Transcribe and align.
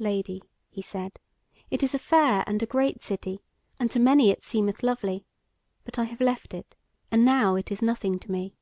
"Lady," 0.00 0.42
he 0.68 0.82
said, 0.82 1.20
"it 1.70 1.80
is 1.84 1.94
a 1.94 1.98
fair 2.00 2.42
and 2.48 2.60
a 2.60 2.66
great 2.66 3.02
city, 3.04 3.40
and 3.78 3.88
to 3.88 4.00
many 4.00 4.30
it 4.32 4.42
seemeth 4.42 4.82
lovely. 4.82 5.24
But 5.84 5.96
I 5.96 6.02
have 6.10 6.20
left 6.20 6.54
it, 6.54 6.74
and 7.12 7.24
now 7.24 7.54
it 7.54 7.70
is 7.70 7.80
nothing 7.80 8.18
to 8.18 8.32
me." 8.32 8.56